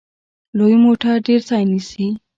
لوی 0.57 0.75
موټر 0.83 1.13
ډیر 1.27 1.41
ځای 1.49 1.63
نیسي. 1.71 2.07